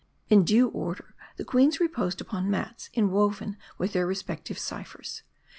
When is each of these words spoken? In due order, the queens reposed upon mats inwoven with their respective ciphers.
In 0.31 0.43
due 0.43 0.67
order, 0.69 1.13
the 1.37 1.45
queens 1.45 1.79
reposed 1.79 2.21
upon 2.21 2.49
mats 2.49 2.89
inwoven 2.95 3.57
with 3.77 3.93
their 3.93 4.07
respective 4.07 4.57
ciphers. 4.57 5.21